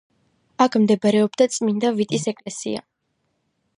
[0.65, 2.85] აქ მდებარეობდა წმინდა ვიტის ეკლესია.